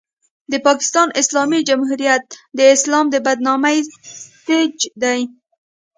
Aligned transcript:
د 0.51 0.53
پاکستان 0.67 1.07
اسلامي 1.21 1.59
جمهوریت 1.69 2.23
د 2.57 2.59
اسلام 2.75 3.05
د 3.11 3.15
بدنامۍ 3.25 3.77
سټېج 4.13 4.77
دی. 5.03 5.19